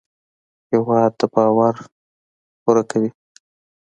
هېواد 0.71 1.11
د 1.19 1.21
باور 1.33 1.75
پوره 2.61 2.83
کوي. 2.91 3.09